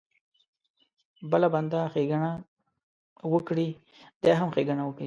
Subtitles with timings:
[1.31, 2.31] بل بنده ښېګڼه
[3.33, 3.67] وکړي
[4.21, 4.99] دی هم ښېګڼه وکړي.